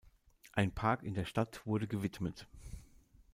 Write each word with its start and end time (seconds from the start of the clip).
Ein 0.53 0.71
Park 0.73 1.03
in 1.03 1.13
der 1.13 1.25
Stadt 1.25 1.63
wurde 1.67 1.87
gewidmet. 1.87 2.47